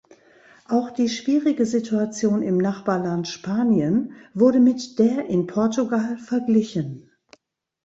[0.67, 7.11] Auch die schwierige Situation im Nachbarland Spanien wurde mit der in Portugal verglichen.